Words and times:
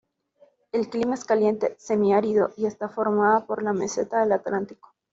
El 0.71 0.89
clima 0.89 1.13
es 1.13 1.25
caliente 1.25 1.75
semi-árido, 1.77 2.53
y 2.57 2.65
está 2.65 2.89
formada 2.89 3.45
por 3.45 3.61
la 3.61 3.71
Meseta 3.71 4.21
del 4.21 4.31
Atlántico. 4.31 4.95